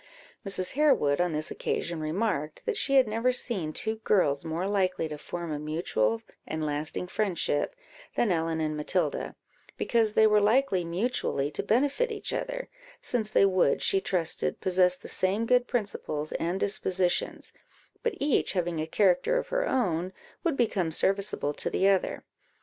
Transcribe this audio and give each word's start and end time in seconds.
Mrs. 0.43 0.71
Harewood 0.71 1.21
on 1.21 1.31
this 1.31 1.51
occasion 1.51 1.99
remarked, 1.99 2.65
that 2.65 2.75
she 2.75 2.95
had 2.95 3.07
never 3.07 3.31
seen 3.31 3.71
two 3.71 3.97
girls 3.97 4.43
more 4.43 4.67
likely 4.67 5.07
to 5.07 5.15
form 5.19 5.51
a 5.51 5.59
mutual 5.59 6.23
and 6.47 6.65
lasting 6.65 7.05
friendship 7.07 7.75
than 8.15 8.31
Ellen 8.31 8.59
and 8.59 8.75
Matilda, 8.75 9.35
because 9.77 10.15
they 10.15 10.25
were 10.25 10.41
likely 10.41 10.83
mutually 10.83 11.51
to 11.51 11.61
benefit 11.61 12.11
each 12.11 12.33
other, 12.33 12.67
since 12.99 13.31
they 13.31 13.45
would, 13.45 13.83
she 13.83 14.01
trusted, 14.01 14.59
possess 14.59 14.97
the 14.97 15.07
same 15.07 15.45
good 15.45 15.67
principles 15.67 16.31
and 16.31 16.59
dispositions, 16.59 17.53
but 18.01 18.15
each 18.19 18.53
having 18.53 18.79
a 18.81 18.87
character 18.87 19.37
of 19.37 19.49
her 19.49 19.69
own, 19.69 20.13
would 20.43 20.57
become 20.57 20.89
serviceable 20.89 21.53
to 21.53 21.69
the 21.69 21.87
other. 21.87 22.25